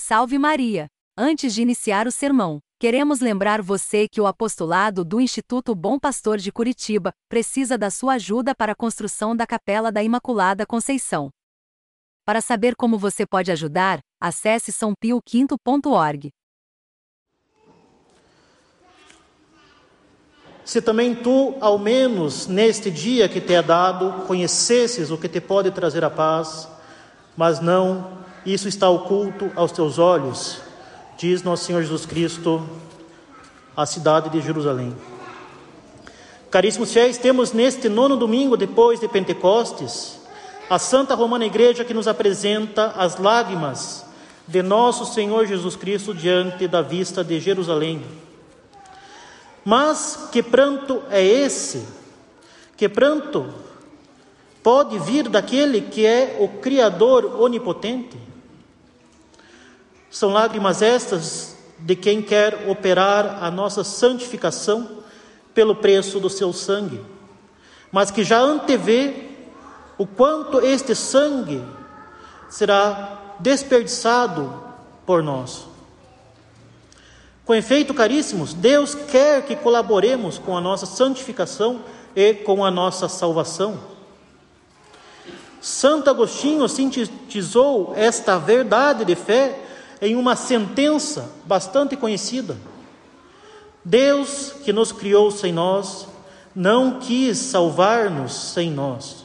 Salve 0.00 0.38
Maria! 0.38 0.86
Antes 1.18 1.52
de 1.52 1.60
iniciar 1.60 2.06
o 2.06 2.12
sermão, 2.12 2.60
queremos 2.78 3.18
lembrar 3.18 3.60
você 3.60 4.06
que 4.08 4.20
o 4.20 4.28
apostolado 4.28 5.04
do 5.04 5.20
Instituto 5.20 5.74
Bom 5.74 5.98
Pastor 5.98 6.38
de 6.38 6.52
Curitiba 6.52 7.12
precisa 7.28 7.76
da 7.76 7.90
sua 7.90 8.14
ajuda 8.14 8.54
para 8.54 8.72
a 8.72 8.76
construção 8.76 9.34
da 9.34 9.44
Capela 9.44 9.90
da 9.90 10.00
Imaculada 10.00 10.64
Conceição. 10.64 11.30
Para 12.24 12.40
saber 12.40 12.76
como 12.76 12.96
você 12.96 13.26
pode 13.26 13.50
ajudar, 13.50 13.98
acesse 14.22 14.70
sãopioquinto.org. 14.70 16.30
Se 20.64 20.80
também 20.80 21.16
tu, 21.16 21.56
ao 21.60 21.76
menos 21.76 22.46
neste 22.46 22.88
dia 22.88 23.28
que 23.28 23.40
te 23.40 23.52
é 23.52 23.62
dado, 23.62 24.24
conhecesses 24.26 25.10
o 25.10 25.18
que 25.18 25.28
te 25.28 25.40
pode 25.40 25.72
trazer 25.72 26.04
a 26.04 26.10
paz, 26.10 26.68
mas 27.36 27.58
não 27.60 28.27
isso 28.44 28.68
está 28.68 28.88
oculto 28.88 29.50
aos 29.54 29.72
teus 29.72 29.98
olhos, 29.98 30.60
diz 31.16 31.42
nosso 31.42 31.64
Senhor 31.64 31.82
Jesus 31.82 32.06
Cristo 32.06 32.66
à 33.76 33.84
cidade 33.86 34.30
de 34.30 34.40
Jerusalém. 34.40 34.94
Caríssimos 36.50 36.92
fiéis, 36.92 37.18
temos 37.18 37.52
neste 37.52 37.88
nono 37.88 38.16
domingo 38.16 38.56
depois 38.56 38.98
de 39.00 39.08
Pentecostes 39.08 40.18
a 40.70 40.78
Santa 40.78 41.14
Romana 41.14 41.46
Igreja 41.46 41.84
que 41.84 41.94
nos 41.94 42.08
apresenta 42.08 42.92
as 42.96 43.18
lágrimas 43.18 44.04
de 44.46 44.62
nosso 44.62 45.04
Senhor 45.06 45.46
Jesus 45.46 45.76
Cristo 45.76 46.14
diante 46.14 46.66
da 46.66 46.82
vista 46.82 47.22
de 47.22 47.38
Jerusalém. 47.38 48.02
Mas 49.64 50.28
que 50.32 50.42
pranto 50.42 51.02
é 51.10 51.22
esse? 51.22 51.86
Que 52.76 52.88
pranto 52.88 53.46
pode 54.62 54.98
vir 54.98 55.28
daquele 55.28 55.82
que 55.82 56.06
é 56.06 56.36
o 56.40 56.48
Criador 56.60 57.40
onipotente? 57.40 58.27
São 60.10 60.30
lágrimas 60.30 60.82
estas 60.82 61.56
de 61.78 61.94
quem 61.94 62.20
quer 62.22 62.68
operar 62.68 63.42
a 63.42 63.50
nossa 63.50 63.84
santificação 63.84 64.98
pelo 65.54 65.76
preço 65.76 66.18
do 66.18 66.30
seu 66.30 66.52
sangue, 66.52 67.00
mas 67.90 68.10
que 68.10 68.24
já 68.24 68.38
antevê 68.38 69.28
o 69.96 70.06
quanto 70.06 70.60
este 70.60 70.94
sangue 70.94 71.62
será 72.48 73.18
desperdiçado 73.40 74.62
por 75.04 75.22
nós. 75.22 75.66
Com 77.44 77.54
efeito, 77.54 77.94
caríssimos, 77.94 78.52
Deus 78.52 78.94
quer 78.94 79.42
que 79.46 79.56
colaboremos 79.56 80.38
com 80.38 80.56
a 80.56 80.60
nossa 80.60 80.84
santificação 80.84 81.80
e 82.14 82.34
com 82.34 82.64
a 82.64 82.70
nossa 82.70 83.08
salvação. 83.08 83.78
Santo 85.60 86.10
Agostinho 86.10 86.68
sintetizou 86.68 87.92
esta 87.96 88.38
verdade 88.38 89.04
de 89.04 89.14
fé 89.14 89.58
em 90.00 90.16
uma 90.16 90.36
sentença 90.36 91.30
bastante 91.44 91.96
conhecida. 91.96 92.56
Deus, 93.84 94.54
que 94.64 94.72
nos 94.72 94.92
criou 94.92 95.30
sem 95.30 95.52
nós, 95.52 96.06
não 96.54 96.98
quis 96.98 97.38
salvar-nos 97.38 98.34
sem 98.52 98.70
nós. 98.70 99.24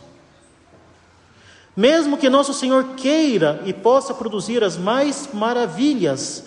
Mesmo 1.76 2.18
que 2.18 2.30
nosso 2.30 2.54
Senhor 2.54 2.90
queira 2.96 3.62
e 3.66 3.74
possa 3.74 4.14
produzir 4.14 4.64
as 4.64 4.78
mais 4.78 5.30
maravilhas 5.34 6.44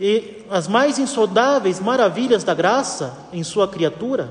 e 0.00 0.44
as 0.50 0.66
mais 0.66 0.98
insondáveis 0.98 1.78
maravilhas 1.80 2.42
da 2.42 2.54
graça 2.54 3.16
em 3.32 3.42
sua 3.42 3.68
criatura, 3.68 4.30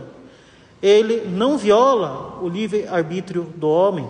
ele 0.81 1.27
não 1.27 1.57
viola 1.57 2.39
o 2.41 2.49
livre-arbítrio 2.49 3.43
do 3.55 3.67
homem, 3.67 4.07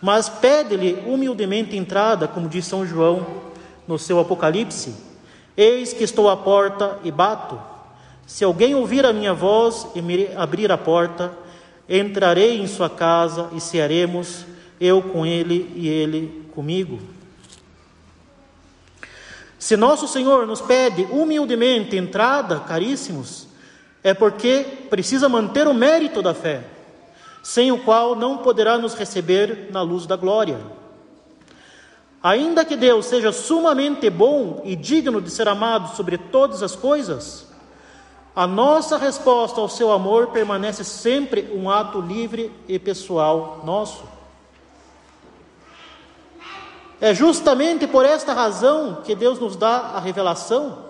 mas 0.00 0.28
pede-lhe 0.28 1.02
humildemente 1.06 1.76
entrada, 1.76 2.28
como 2.28 2.48
diz 2.48 2.66
São 2.66 2.86
João 2.86 3.47
no 3.88 3.98
seu 3.98 4.20
Apocalipse: 4.20 4.94
Eis 5.56 5.92
que 5.92 6.04
estou 6.04 6.28
à 6.28 6.36
porta 6.36 6.98
e 7.02 7.10
bato. 7.10 7.60
Se 8.26 8.44
alguém 8.44 8.74
ouvir 8.74 9.06
a 9.06 9.12
minha 9.12 9.32
voz 9.32 9.88
e 9.94 10.02
me 10.02 10.28
abrir 10.36 10.70
a 10.70 10.76
porta, 10.76 11.32
entrarei 11.88 12.60
em 12.60 12.66
sua 12.66 12.90
casa 12.90 13.48
e 13.52 13.60
cearemos, 13.60 14.44
eu 14.78 15.00
com 15.00 15.24
ele 15.24 15.72
e 15.74 15.88
ele 15.88 16.44
comigo. 16.54 16.98
Se 19.58 19.76
nosso 19.76 20.06
Senhor 20.06 20.46
nos 20.46 20.60
pede 20.60 21.02
humildemente 21.10 21.96
entrada, 21.96 22.60
caríssimos, 22.60 23.48
é 24.04 24.14
porque 24.14 24.64
precisa 24.88 25.28
manter 25.28 25.66
o 25.66 25.74
mérito 25.74 26.22
da 26.22 26.32
fé, 26.32 26.62
sem 27.42 27.72
o 27.72 27.78
qual 27.78 28.14
não 28.14 28.38
poderá 28.38 28.78
nos 28.78 28.94
receber 28.94 29.68
na 29.72 29.82
luz 29.82 30.06
da 30.06 30.16
glória. 30.16 30.58
Ainda 32.22 32.64
que 32.64 32.76
Deus 32.76 33.06
seja 33.06 33.32
sumamente 33.32 34.10
bom 34.10 34.60
e 34.64 34.74
digno 34.74 35.20
de 35.20 35.30
ser 35.30 35.46
amado 35.46 35.94
sobre 35.96 36.18
todas 36.18 36.62
as 36.62 36.74
coisas, 36.74 37.46
a 38.34 38.46
nossa 38.46 38.96
resposta 38.96 39.60
ao 39.60 39.68
seu 39.68 39.92
amor 39.92 40.28
permanece 40.28 40.84
sempre 40.84 41.50
um 41.54 41.70
ato 41.70 42.00
livre 42.00 42.52
e 42.66 42.78
pessoal 42.78 43.62
nosso. 43.64 44.04
É 47.00 47.14
justamente 47.14 47.86
por 47.86 48.04
esta 48.04 48.32
razão 48.32 49.02
que 49.04 49.14
Deus 49.14 49.38
nos 49.38 49.54
dá 49.54 49.92
a 49.94 50.00
revelação, 50.00 50.86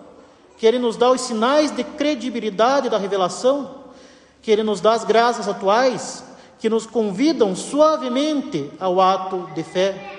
que 0.56 0.66
Ele 0.66 0.78
nos 0.78 0.97
dá 0.97 1.10
os 1.10 1.21
sinais 1.21 1.71
de 1.71 1.84
credibilidade 1.84 2.89
da 2.89 2.97
revelação, 2.97 3.84
que 4.41 4.50
Ele 4.50 4.62
nos 4.62 4.81
dá 4.81 4.93
as 4.93 5.05
graças 5.05 5.47
atuais, 5.47 6.25
que 6.59 6.71
nos 6.71 6.87
convidam 6.87 7.55
suavemente 7.55 8.71
ao 8.81 9.00
ato 9.00 9.49
de 9.55 9.62
fé. 9.62 10.18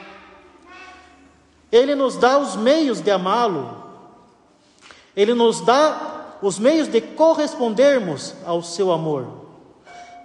Ele 1.71 1.95
nos 1.95 2.15
dá 2.15 2.37
os 2.37 2.55
meios 2.55 3.01
de 3.01 3.11
amá-lo, 3.11 3.83
Ele 5.15 5.33
nos 5.33 5.61
dá 5.61 6.37
os 6.41 6.57
meios 6.57 6.87
de 6.87 7.01
correspondermos 7.01 8.33
ao 8.45 8.63
seu 8.63 8.91
amor, 8.91 9.27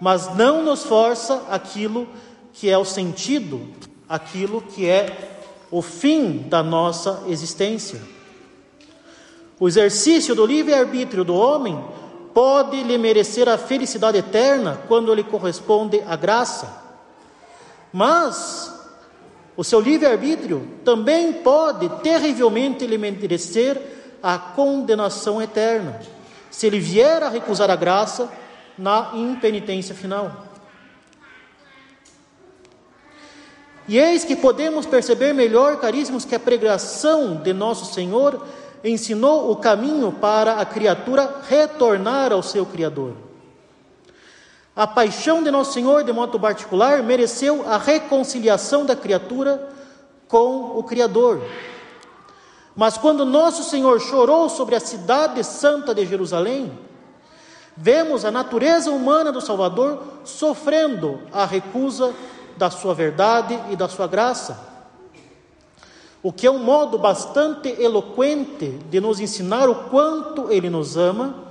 mas 0.00 0.34
não 0.34 0.62
nos 0.62 0.84
força 0.84 1.42
aquilo 1.50 2.08
que 2.52 2.70
é 2.70 2.78
o 2.78 2.84
sentido, 2.84 3.68
aquilo 4.08 4.60
que 4.60 4.88
é 4.88 5.40
o 5.70 5.82
fim 5.82 6.38
da 6.48 6.62
nossa 6.62 7.24
existência. 7.26 8.00
O 9.58 9.68
exercício 9.68 10.34
do 10.34 10.46
livre-arbítrio 10.46 11.24
do 11.24 11.34
homem 11.34 11.82
pode 12.32 12.82
lhe 12.82 12.98
merecer 12.98 13.48
a 13.48 13.56
felicidade 13.56 14.18
eterna 14.18 14.82
quando 14.88 15.14
lhe 15.14 15.22
corresponde 15.22 16.02
a 16.06 16.16
graça, 16.16 16.82
mas 17.92 18.73
o 19.56 19.62
seu 19.62 19.80
livre-arbítrio 19.80 20.68
também 20.84 21.32
pode 21.32 21.88
terrivelmente 22.02 22.86
lhe 22.86 22.98
merecer 22.98 23.80
a 24.22 24.38
condenação 24.38 25.40
eterna, 25.40 26.00
se 26.50 26.66
ele 26.66 26.80
vier 26.80 27.22
a 27.22 27.28
recusar 27.28 27.70
a 27.70 27.76
graça 27.76 28.28
na 28.76 29.12
impenitência 29.14 29.94
final. 29.94 30.44
E 33.86 33.98
eis 33.98 34.24
que 34.24 34.34
podemos 34.34 34.86
perceber 34.86 35.34
melhor, 35.34 35.78
caríssimos, 35.78 36.24
que 36.24 36.34
a 36.34 36.40
pregação 36.40 37.36
de 37.36 37.52
nosso 37.52 37.92
Senhor 37.92 38.44
ensinou 38.82 39.50
o 39.50 39.56
caminho 39.56 40.10
para 40.10 40.54
a 40.54 40.64
criatura 40.64 41.42
retornar 41.48 42.32
ao 42.32 42.42
seu 42.42 42.64
Criador. 42.64 43.33
A 44.76 44.88
paixão 44.88 45.40
de 45.40 45.52
Nosso 45.52 45.72
Senhor, 45.72 46.02
de 46.02 46.12
modo 46.12 46.38
particular, 46.40 47.00
mereceu 47.00 47.64
a 47.68 47.78
reconciliação 47.78 48.84
da 48.84 48.96
criatura 48.96 49.68
com 50.26 50.76
o 50.76 50.82
Criador. 50.82 51.40
Mas 52.74 52.98
quando 52.98 53.24
Nosso 53.24 53.62
Senhor 53.62 54.00
chorou 54.00 54.48
sobre 54.48 54.74
a 54.74 54.80
cidade 54.80 55.44
santa 55.44 55.94
de 55.94 56.04
Jerusalém, 56.04 56.76
vemos 57.76 58.24
a 58.24 58.32
natureza 58.32 58.90
humana 58.90 59.30
do 59.30 59.40
Salvador 59.40 60.02
sofrendo 60.24 61.20
a 61.32 61.44
recusa 61.44 62.12
da 62.56 62.68
sua 62.68 62.94
verdade 62.94 63.56
e 63.70 63.76
da 63.76 63.88
sua 63.88 64.08
graça. 64.08 64.58
O 66.20 66.32
que 66.32 66.48
é 66.48 66.50
um 66.50 66.58
modo 66.58 66.98
bastante 66.98 67.68
eloquente 67.80 68.70
de 68.90 68.98
nos 68.98 69.20
ensinar 69.20 69.68
o 69.68 69.88
quanto 69.88 70.50
Ele 70.50 70.68
nos 70.68 70.96
ama 70.96 71.43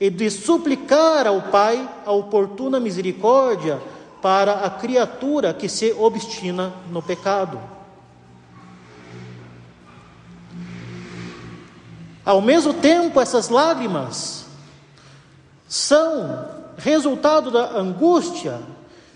e 0.00 0.08
de 0.08 0.30
suplicar 0.30 1.26
ao 1.26 1.42
Pai 1.42 1.86
a 2.06 2.10
oportuna 2.10 2.80
misericórdia 2.80 3.80
para 4.22 4.64
a 4.64 4.70
criatura 4.70 5.52
que 5.52 5.68
se 5.68 5.92
obstina 5.92 6.72
no 6.90 7.02
pecado. 7.02 7.60
Ao 12.24 12.40
mesmo 12.40 12.72
tempo, 12.72 13.20
essas 13.20 13.50
lágrimas 13.50 14.46
são 15.68 16.48
resultado 16.76 17.50
da 17.50 17.76
angústia, 17.76 18.60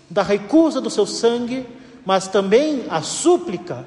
da 0.09 0.21
recusa 0.21 0.79
do 0.79 0.89
seu 0.89 1.05
sangue, 1.05 1.67
mas 2.05 2.27
também 2.27 2.85
a 2.89 3.01
súplica 3.01 3.85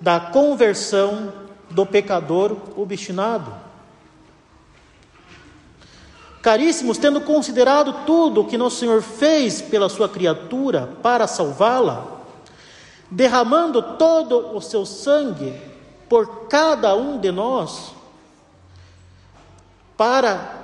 da 0.00 0.20
conversão 0.20 1.32
do 1.70 1.86
pecador 1.86 2.56
obstinado. 2.76 3.69
Caríssimos, 6.42 6.96
tendo 6.96 7.20
considerado 7.20 8.04
tudo 8.06 8.40
o 8.40 8.46
que 8.46 8.56
nosso 8.56 8.76
Senhor 8.76 9.02
fez 9.02 9.60
pela 9.60 9.90
sua 9.90 10.08
criatura 10.08 10.88
para 11.02 11.26
salvá-la, 11.26 12.22
derramando 13.10 13.82
todo 13.98 14.56
o 14.56 14.60
seu 14.60 14.86
sangue 14.86 15.54
por 16.08 16.46
cada 16.48 16.94
um 16.94 17.18
de 17.18 17.30
nós 17.30 17.92
para 19.96 20.58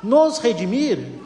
nos 0.00 0.38
redimir, 0.38 1.20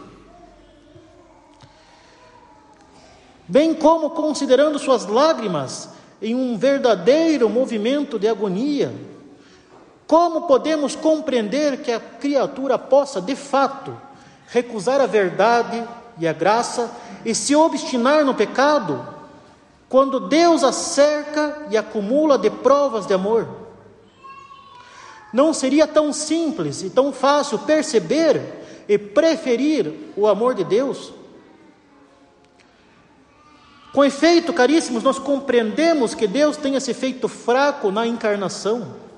bem 3.46 3.74
como 3.74 4.10
considerando 4.10 4.78
suas 4.78 5.04
lágrimas 5.04 5.90
em 6.22 6.34
um 6.34 6.56
verdadeiro 6.56 7.50
movimento 7.50 8.18
de 8.18 8.28
agonia, 8.28 8.90
como 10.10 10.48
podemos 10.48 10.96
compreender 10.96 11.82
que 11.82 11.92
a 11.92 12.00
criatura 12.00 12.76
possa, 12.76 13.20
de 13.20 13.36
fato, 13.36 13.96
recusar 14.48 15.00
a 15.00 15.06
verdade 15.06 15.86
e 16.18 16.26
a 16.26 16.32
graça 16.32 16.90
e 17.24 17.32
se 17.32 17.54
obstinar 17.54 18.24
no 18.24 18.34
pecado, 18.34 19.06
quando 19.88 20.18
Deus 20.18 20.64
a 20.64 20.72
cerca 20.72 21.64
e 21.70 21.76
acumula 21.76 22.36
de 22.36 22.50
provas 22.50 23.06
de 23.06 23.14
amor? 23.14 23.46
Não 25.32 25.54
seria 25.54 25.86
tão 25.86 26.12
simples 26.12 26.82
e 26.82 26.90
tão 26.90 27.12
fácil 27.12 27.60
perceber 27.60 28.82
e 28.88 28.98
preferir 28.98 30.12
o 30.16 30.26
amor 30.26 30.56
de 30.56 30.64
Deus? 30.64 31.12
Com 33.92 34.04
efeito, 34.04 34.52
caríssimos, 34.52 35.04
nós 35.04 35.20
compreendemos 35.20 36.16
que 36.16 36.26
Deus 36.26 36.56
tenha 36.56 36.80
se 36.80 36.92
feito 36.94 37.28
fraco 37.28 37.92
na 37.92 38.08
encarnação 38.08 39.08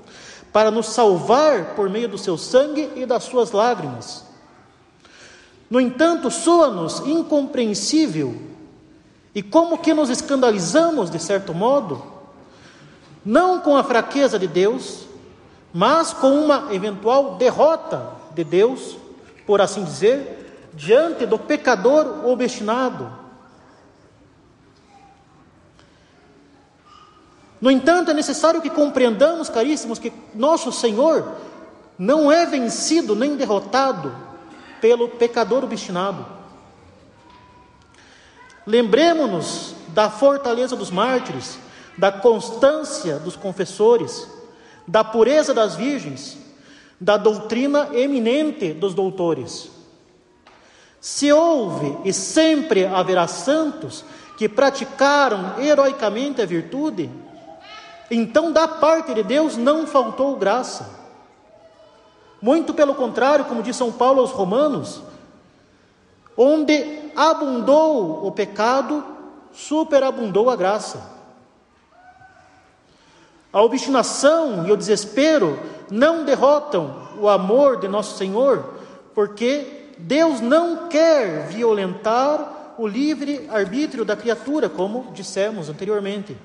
para 0.52 0.70
nos 0.70 0.86
salvar 0.86 1.74
por 1.74 1.88
meio 1.88 2.08
do 2.08 2.18
seu 2.18 2.36
sangue 2.36 2.90
e 2.94 3.06
das 3.06 3.24
suas 3.24 3.52
lágrimas. 3.52 4.24
No 5.70 5.80
entanto, 5.80 6.30
soa-nos 6.30 7.00
incompreensível 7.00 8.36
e 9.34 9.42
como 9.42 9.78
que 9.78 9.94
nos 9.94 10.10
escandalizamos, 10.10 11.08
de 11.08 11.18
certo 11.18 11.54
modo, 11.54 12.02
não 13.24 13.60
com 13.60 13.76
a 13.76 13.84
fraqueza 13.84 14.38
de 14.38 14.46
Deus, 14.46 15.06
mas 15.72 16.12
com 16.12 16.44
uma 16.44 16.68
eventual 16.74 17.36
derrota 17.36 18.10
de 18.34 18.44
Deus, 18.44 18.96
por 19.46 19.62
assim 19.62 19.82
dizer, 19.84 20.70
diante 20.74 21.24
do 21.24 21.38
pecador 21.38 22.26
obstinado 22.26 23.21
No 27.62 27.70
entanto, 27.70 28.10
é 28.10 28.14
necessário 28.14 28.60
que 28.60 28.68
compreendamos, 28.68 29.48
caríssimos, 29.48 30.00
que 30.00 30.12
nosso 30.34 30.72
Senhor 30.72 31.36
não 31.96 32.30
é 32.30 32.44
vencido 32.44 33.14
nem 33.14 33.36
derrotado 33.36 34.12
pelo 34.80 35.08
pecador 35.10 35.62
obstinado. 35.62 36.26
Lembremos-nos 38.66 39.76
da 39.88 40.10
fortaleza 40.10 40.74
dos 40.74 40.90
mártires, 40.90 41.56
da 41.96 42.10
constância 42.10 43.20
dos 43.20 43.36
confessores, 43.36 44.26
da 44.84 45.04
pureza 45.04 45.54
das 45.54 45.76
virgens, 45.76 46.36
da 47.00 47.16
doutrina 47.16 47.90
eminente 47.92 48.72
dos 48.72 48.92
doutores. 48.92 49.70
Se 51.00 51.32
houve 51.32 51.96
e 52.04 52.12
sempre 52.12 52.86
haverá 52.86 53.28
santos 53.28 54.04
que 54.36 54.48
praticaram 54.48 55.60
heroicamente 55.60 56.42
a 56.42 56.46
virtude, 56.46 57.08
então, 58.14 58.52
da 58.52 58.68
parte 58.68 59.14
de 59.14 59.22
Deus 59.22 59.56
não 59.56 59.86
faltou 59.86 60.36
graça. 60.36 61.00
Muito 62.42 62.74
pelo 62.74 62.94
contrário, 62.94 63.46
como 63.46 63.62
diz 63.62 63.74
São 63.74 63.90
Paulo 63.90 64.20
aos 64.20 64.32
Romanos, 64.32 65.00
onde 66.36 67.10
abundou 67.16 68.26
o 68.26 68.30
pecado, 68.30 69.02
superabundou 69.52 70.50
a 70.50 70.56
graça. 70.56 71.10
A 73.50 73.62
obstinação 73.62 74.66
e 74.66 74.72
o 74.72 74.76
desespero 74.76 75.58
não 75.90 76.24
derrotam 76.24 77.08
o 77.18 77.28
amor 77.28 77.80
de 77.80 77.88
nosso 77.88 78.18
Senhor, 78.18 78.74
porque 79.14 79.94
Deus 79.96 80.40
não 80.40 80.88
quer 80.88 81.46
violentar 81.48 82.74
o 82.76 82.86
livre 82.86 83.48
arbítrio 83.50 84.04
da 84.04 84.16
criatura, 84.16 84.68
como 84.68 85.12
dissemos 85.12 85.70
anteriormente. 85.70 86.36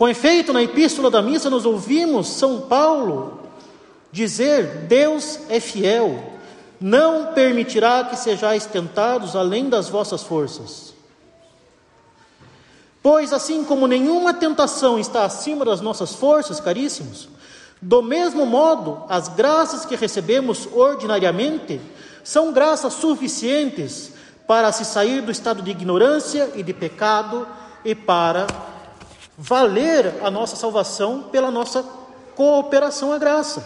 Com 0.00 0.08
efeito, 0.08 0.50
na 0.50 0.62
epístola 0.62 1.10
da 1.10 1.20
missa, 1.20 1.50
nós 1.50 1.66
ouvimos 1.66 2.26
São 2.26 2.62
Paulo 2.62 3.38
dizer: 4.10 4.86
Deus 4.88 5.40
é 5.50 5.60
fiel, 5.60 6.38
não 6.80 7.34
permitirá 7.34 8.04
que 8.04 8.16
sejais 8.16 8.64
tentados 8.64 9.36
além 9.36 9.68
das 9.68 9.90
vossas 9.90 10.22
forças. 10.22 10.94
Pois, 13.02 13.30
assim 13.30 13.62
como 13.62 13.86
nenhuma 13.86 14.32
tentação 14.32 14.98
está 14.98 15.26
acima 15.26 15.66
das 15.66 15.82
nossas 15.82 16.14
forças, 16.14 16.60
caríssimos, 16.60 17.28
do 17.82 18.00
mesmo 18.00 18.46
modo, 18.46 19.04
as 19.06 19.28
graças 19.28 19.84
que 19.84 19.96
recebemos 19.96 20.66
ordinariamente 20.72 21.78
são 22.24 22.54
graças 22.54 22.94
suficientes 22.94 24.12
para 24.46 24.72
se 24.72 24.86
sair 24.86 25.20
do 25.20 25.30
estado 25.30 25.60
de 25.60 25.70
ignorância 25.70 26.52
e 26.54 26.62
de 26.62 26.72
pecado 26.72 27.46
e 27.84 27.94
para 27.94 28.46
valer 29.42 30.22
a 30.22 30.30
nossa 30.30 30.54
salvação 30.54 31.22
pela 31.22 31.50
nossa 31.50 31.82
cooperação 32.36 33.10
à 33.10 33.16
graça. 33.16 33.64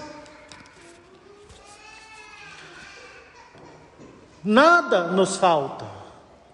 Nada 4.45 5.09
nos 5.09 5.37
falta 5.37 5.85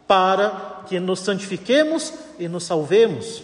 para 0.09 0.85
que 0.87 0.99
nos 0.99 1.21
santifiquemos 1.21 2.15
e 2.39 2.49
nos 2.49 2.65
salvemos. 2.65 3.43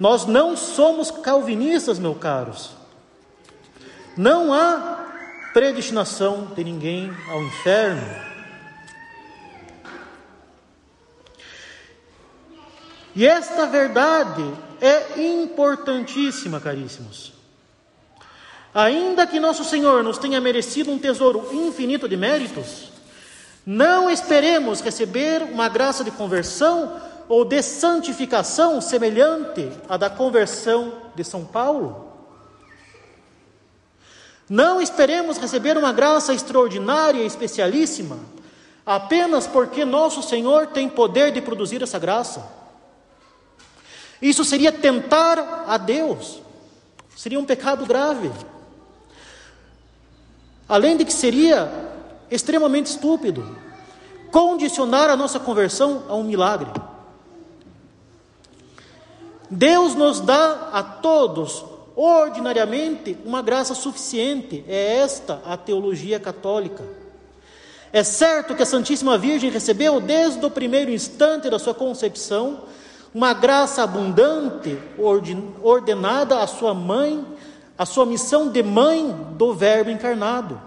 Nós 0.00 0.24
não 0.24 0.56
somos 0.56 1.10
calvinistas, 1.10 1.98
meus 1.98 2.16
caros. 2.16 2.70
Não 4.16 4.54
há 4.54 5.04
predestinação 5.52 6.46
de 6.56 6.64
ninguém 6.64 7.12
ao 7.30 7.42
inferno. 7.42 8.27
E 13.18 13.26
esta 13.26 13.66
verdade 13.66 14.44
é 14.80 15.20
importantíssima, 15.20 16.60
caríssimos. 16.60 17.32
Ainda 18.72 19.26
que 19.26 19.40
nosso 19.40 19.64
Senhor 19.64 20.04
nos 20.04 20.18
tenha 20.18 20.40
merecido 20.40 20.92
um 20.92 21.00
tesouro 21.00 21.48
infinito 21.52 22.08
de 22.08 22.16
méritos, 22.16 22.92
não 23.66 24.08
esperemos 24.08 24.80
receber 24.80 25.42
uma 25.42 25.68
graça 25.68 26.04
de 26.04 26.12
conversão 26.12 26.96
ou 27.28 27.44
de 27.44 27.60
santificação 27.60 28.80
semelhante 28.80 29.68
à 29.88 29.96
da 29.96 30.08
conversão 30.08 30.92
de 31.16 31.24
São 31.24 31.44
Paulo. 31.44 32.12
Não 34.48 34.80
esperemos 34.80 35.38
receber 35.38 35.76
uma 35.76 35.92
graça 35.92 36.32
extraordinária 36.32 37.20
e 37.20 37.26
especialíssima 37.26 38.16
apenas 38.86 39.44
porque 39.44 39.84
nosso 39.84 40.22
Senhor 40.22 40.68
tem 40.68 40.88
poder 40.88 41.32
de 41.32 41.40
produzir 41.40 41.82
essa 41.82 41.98
graça. 41.98 42.57
Isso 44.20 44.44
seria 44.44 44.72
tentar 44.72 45.64
a 45.66 45.76
Deus, 45.76 46.40
seria 47.16 47.38
um 47.38 47.44
pecado 47.44 47.86
grave. 47.86 48.30
Além 50.68 50.96
de 50.96 51.04
que 51.04 51.12
seria 51.12 51.70
extremamente 52.30 52.86
estúpido 52.86 53.56
condicionar 54.30 55.08
a 55.08 55.16
nossa 55.16 55.40
conversão 55.40 56.04
a 56.08 56.14
um 56.14 56.22
milagre. 56.22 56.70
Deus 59.50 59.94
nos 59.94 60.20
dá 60.20 60.68
a 60.72 60.82
todos, 60.82 61.64
ordinariamente, 61.96 63.16
uma 63.24 63.40
graça 63.40 63.74
suficiente. 63.74 64.62
É 64.68 64.98
esta 64.98 65.40
a 65.44 65.56
teologia 65.56 66.20
católica. 66.20 66.84
É 67.90 68.04
certo 68.04 68.54
que 68.54 68.62
a 68.62 68.66
Santíssima 68.66 69.16
Virgem 69.16 69.50
recebeu, 69.50 69.98
desde 69.98 70.44
o 70.44 70.50
primeiro 70.50 70.90
instante 70.90 71.48
da 71.48 71.58
sua 71.58 71.72
concepção, 71.72 72.64
uma 73.14 73.32
graça 73.32 73.82
abundante 73.82 74.78
ordenada 75.62 76.40
à 76.40 76.46
sua 76.46 76.74
mãe, 76.74 77.24
a 77.76 77.86
sua 77.86 78.04
missão 78.04 78.50
de 78.50 78.62
mãe 78.62 79.12
do 79.36 79.54
Verbo 79.54 79.90
encarnado. 79.90 80.60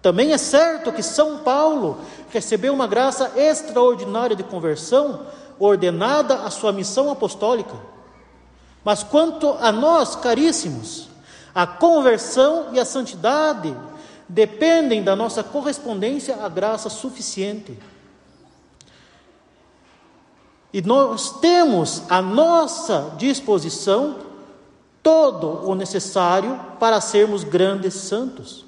Também 0.00 0.32
é 0.32 0.38
certo 0.38 0.92
que 0.92 1.02
São 1.02 1.38
Paulo 1.38 1.98
recebeu 2.30 2.72
uma 2.72 2.86
graça 2.86 3.32
extraordinária 3.36 4.36
de 4.36 4.44
conversão, 4.44 5.26
ordenada 5.58 6.36
à 6.42 6.50
sua 6.50 6.72
missão 6.72 7.10
apostólica. 7.10 7.74
Mas 8.84 9.02
quanto 9.02 9.56
a 9.60 9.72
nós, 9.72 10.14
caríssimos, 10.14 11.08
a 11.54 11.66
conversão 11.66 12.68
e 12.72 12.78
a 12.78 12.84
santidade 12.84 13.76
dependem 14.28 15.02
da 15.02 15.16
nossa 15.16 15.42
correspondência 15.42 16.36
à 16.44 16.48
graça 16.48 16.88
suficiente. 16.88 17.76
E 20.72 20.82
nós 20.82 21.40
temos 21.40 22.02
à 22.08 22.20
nossa 22.20 23.14
disposição 23.16 24.16
todo 25.02 25.68
o 25.68 25.74
necessário 25.74 26.60
para 26.78 27.00
sermos 27.00 27.44
grandes 27.44 27.94
santos. 27.94 28.64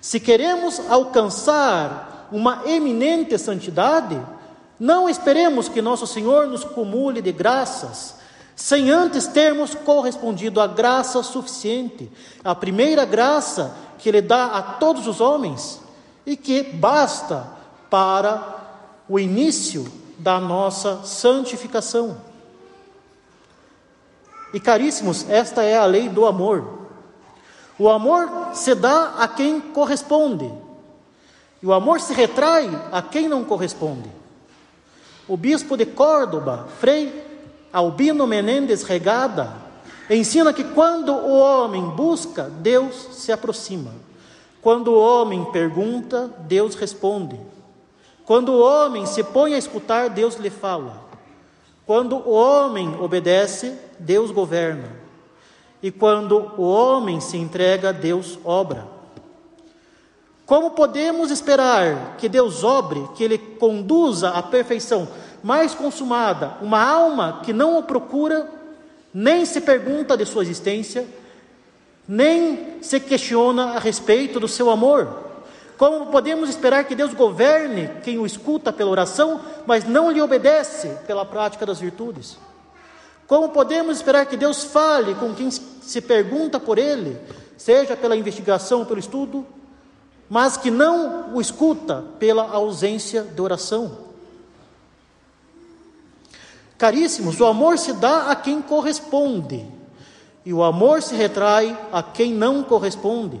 Se 0.00 0.18
queremos 0.18 0.80
alcançar 0.90 2.28
uma 2.32 2.62
eminente 2.66 3.38
santidade, 3.38 4.20
Não 4.82 5.08
esperemos 5.08 5.68
que 5.68 5.80
nosso 5.80 6.08
Senhor 6.08 6.48
nos 6.48 6.64
cumule 6.64 7.22
de 7.22 7.30
graças, 7.30 8.16
sem 8.56 8.90
antes 8.90 9.28
termos 9.28 9.76
correspondido 9.76 10.60
à 10.60 10.66
graça 10.66 11.22
suficiente, 11.22 12.10
a 12.42 12.52
primeira 12.52 13.04
graça 13.04 13.76
que 13.96 14.08
Ele 14.08 14.20
dá 14.20 14.46
a 14.46 14.60
todos 14.60 15.06
os 15.06 15.20
homens 15.20 15.80
e 16.26 16.36
que 16.36 16.64
basta 16.64 17.46
para 17.88 18.36
o 19.08 19.18
início 19.18 19.86
da 20.18 20.38
nossa 20.38 21.02
santificação. 21.04 22.16
E 24.54 24.60
caríssimos, 24.60 25.28
esta 25.28 25.62
é 25.62 25.76
a 25.76 25.84
lei 25.84 26.08
do 26.08 26.26
amor. 26.26 26.82
O 27.78 27.88
amor 27.88 28.50
se 28.54 28.74
dá 28.74 29.14
a 29.18 29.26
quem 29.26 29.60
corresponde, 29.60 30.52
e 31.62 31.66
o 31.66 31.72
amor 31.72 32.00
se 32.00 32.12
retrai 32.12 32.70
a 32.92 33.00
quem 33.00 33.28
não 33.28 33.44
corresponde. 33.44 34.10
O 35.26 35.36
bispo 35.36 35.76
de 35.76 35.86
Córdoba, 35.86 36.68
Frei 36.78 37.24
Albino 37.72 38.26
Menendez 38.26 38.82
Regada, 38.82 39.54
ensina 40.10 40.52
que 40.52 40.64
quando 40.64 41.12
o 41.12 41.38
homem 41.38 41.82
busca, 41.90 42.44
Deus 42.44 43.08
se 43.12 43.32
aproxima. 43.32 43.92
Quando 44.60 44.88
o 44.88 45.00
homem 45.00 45.44
pergunta, 45.46 46.30
Deus 46.40 46.74
responde. 46.74 47.40
Quando 48.24 48.52
o 48.52 48.60
homem 48.60 49.06
se 49.06 49.22
põe 49.22 49.54
a 49.54 49.58
escutar, 49.58 50.08
Deus 50.08 50.36
lhe 50.36 50.50
fala. 50.50 51.02
Quando 51.86 52.16
o 52.16 52.30
homem 52.30 52.96
obedece, 53.00 53.76
Deus 53.98 54.30
governa. 54.30 54.88
E 55.82 55.90
quando 55.90 56.52
o 56.56 56.62
homem 56.62 57.20
se 57.20 57.36
entrega, 57.36 57.92
Deus 57.92 58.38
obra. 58.44 58.86
Como 60.46 60.72
podemos 60.72 61.30
esperar 61.30 62.16
que 62.18 62.28
Deus 62.28 62.62
obre, 62.62 63.08
que 63.14 63.24
Ele 63.24 63.38
conduza 63.38 64.30
à 64.30 64.42
perfeição 64.42 65.08
mais 65.42 65.74
consumada 65.74 66.56
uma 66.60 66.80
alma 66.80 67.40
que 67.42 67.52
não 67.52 67.78
o 67.78 67.82
procura, 67.82 68.48
nem 69.12 69.44
se 69.44 69.60
pergunta 69.60 70.16
de 70.16 70.24
sua 70.24 70.42
existência, 70.42 71.06
nem 72.06 72.78
se 72.80 73.00
questiona 73.00 73.72
a 73.72 73.78
respeito 73.78 74.38
do 74.38 74.46
seu 74.46 74.70
amor? 74.70 75.31
Como 75.82 76.06
podemos 76.12 76.48
esperar 76.48 76.84
que 76.84 76.94
Deus 76.94 77.12
governe 77.12 77.90
quem 78.04 78.16
o 78.16 78.24
escuta 78.24 78.72
pela 78.72 78.88
oração, 78.88 79.40
mas 79.66 79.82
não 79.82 80.12
lhe 80.12 80.22
obedece 80.22 80.96
pela 81.08 81.26
prática 81.26 81.66
das 81.66 81.80
virtudes? 81.80 82.38
Como 83.26 83.48
podemos 83.48 83.96
esperar 83.96 84.26
que 84.26 84.36
Deus 84.36 84.62
fale 84.62 85.12
com 85.16 85.34
quem 85.34 85.50
se 85.50 86.00
pergunta 86.00 86.60
por 86.60 86.78
Ele, 86.78 87.18
seja 87.56 87.96
pela 87.96 88.16
investigação 88.16 88.84
pelo 88.84 89.00
estudo, 89.00 89.44
mas 90.30 90.56
que 90.56 90.70
não 90.70 91.34
o 91.34 91.40
escuta 91.40 92.04
pela 92.16 92.48
ausência 92.48 93.24
de 93.24 93.42
oração? 93.42 93.98
Caríssimos, 96.78 97.40
o 97.40 97.44
amor 97.44 97.76
se 97.76 97.92
dá 97.92 98.30
a 98.30 98.36
quem 98.36 98.62
corresponde, 98.62 99.66
e 100.46 100.54
o 100.54 100.62
amor 100.62 101.02
se 101.02 101.16
retrai 101.16 101.76
a 101.92 102.04
quem 102.04 102.32
não 102.32 102.62
corresponde. 102.62 103.40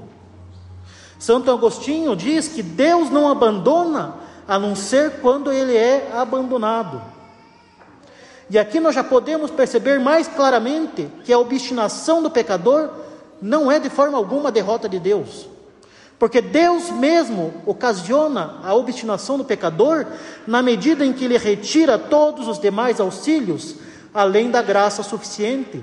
Santo 1.22 1.52
Agostinho 1.52 2.16
diz 2.16 2.48
que 2.48 2.64
Deus 2.64 3.08
não 3.08 3.28
abandona 3.28 4.16
a 4.48 4.58
não 4.58 4.74
ser 4.74 5.20
quando 5.20 5.52
ele 5.52 5.76
é 5.76 6.10
abandonado. 6.12 7.00
E 8.50 8.58
aqui 8.58 8.80
nós 8.80 8.92
já 8.92 9.04
podemos 9.04 9.48
perceber 9.48 10.00
mais 10.00 10.26
claramente 10.26 11.08
que 11.24 11.32
a 11.32 11.38
obstinação 11.38 12.24
do 12.24 12.28
pecador 12.28 12.90
não 13.40 13.70
é 13.70 13.78
de 13.78 13.88
forma 13.88 14.18
alguma 14.18 14.48
a 14.48 14.52
derrota 14.52 14.88
de 14.88 14.98
Deus. 14.98 15.46
Porque 16.18 16.40
Deus 16.40 16.90
mesmo 16.90 17.54
ocasiona 17.66 18.56
a 18.64 18.74
obstinação 18.74 19.38
do 19.38 19.44
pecador 19.44 20.04
na 20.44 20.60
medida 20.60 21.06
em 21.06 21.12
que 21.12 21.24
ele 21.24 21.38
retira 21.38 21.96
todos 22.00 22.48
os 22.48 22.58
demais 22.58 22.98
auxílios, 22.98 23.76
além 24.12 24.50
da 24.50 24.60
graça 24.60 25.04
suficiente. 25.04 25.80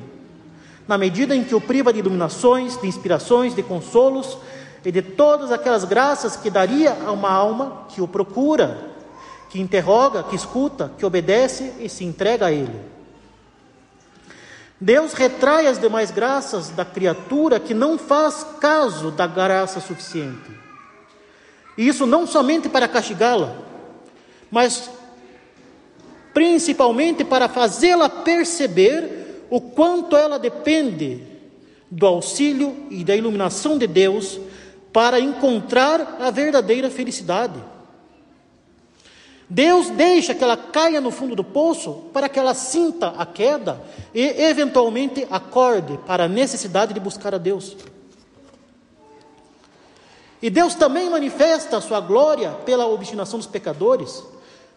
Na 0.85 0.97
medida 0.97 1.33
em 1.33 1.45
que 1.45 1.55
o 1.55 1.61
priva 1.61 1.93
de 1.93 1.99
iluminações, 1.99 2.75
de 2.75 2.87
inspirações, 2.87 3.55
de 3.55 3.63
consolos, 3.63 4.37
e 4.85 4.91
de 4.91 5.01
todas 5.01 5.51
aquelas 5.51 5.83
graças 5.83 6.35
que 6.35 6.49
daria 6.49 6.97
a 7.05 7.11
uma 7.11 7.31
alma 7.31 7.85
que 7.89 8.01
o 8.01 8.07
procura, 8.07 8.89
que 9.49 9.59
interroga, 9.59 10.23
que 10.23 10.35
escuta, 10.35 10.91
que 10.97 11.05
obedece 11.05 11.73
e 11.79 11.89
se 11.89 12.05
entrega 12.05 12.47
a 12.47 12.51
Ele. 12.51 12.79
Deus 14.79 15.13
retrai 15.13 15.67
as 15.67 15.77
demais 15.77 16.09
graças 16.09 16.69
da 16.69 16.85
criatura 16.85 17.59
que 17.59 17.73
não 17.73 17.97
faz 17.97 18.45
caso 18.61 19.11
da 19.11 19.27
graça 19.27 19.81
suficiente. 19.81 20.51
E 21.77 21.87
isso 21.87 22.05
não 22.05 22.25
somente 22.25 22.69
para 22.69 22.87
castigá-la, 22.87 23.55
mas 24.49 24.89
principalmente 26.33 27.25
para 27.25 27.49
fazê-la 27.49 28.07
perceber 28.07 29.45
o 29.49 29.59
quanto 29.59 30.15
ela 30.15 30.39
depende 30.39 31.23
do 31.91 32.05
auxílio 32.05 32.87
e 32.89 33.03
da 33.03 33.15
iluminação 33.15 33.77
de 33.77 33.87
Deus 33.87 34.39
para 34.91 35.19
encontrar 35.19 36.17
a 36.19 36.31
verdadeira 36.31 36.89
felicidade. 36.89 37.61
Deus 39.49 39.89
deixa 39.89 40.35
que 40.35 40.43
ela 40.43 40.55
caia 40.55 41.01
no 41.01 41.09
fundo 41.09 41.35
do 41.35 41.43
poço 41.43 42.05
para 42.13 42.29
que 42.29 42.37
ela 42.37 42.53
sinta 42.53 43.15
a 43.17 43.25
queda 43.25 43.81
e, 44.13 44.21
eventualmente, 44.43 45.27
acorde 45.31 45.97
para 46.05 46.25
a 46.25 46.27
necessidade 46.27 46.93
de 46.93 46.99
buscar 46.99 47.33
a 47.33 47.39
Deus. 47.39 47.75
E 50.41 50.49
Deus 50.49 50.75
também 50.75 51.09
manifesta 51.09 51.77
a 51.77 51.81
sua 51.81 51.99
glória 51.99 52.51
pela 52.63 52.85
obstinação 52.87 53.39
dos 53.39 53.47
pecadores, 53.47 54.23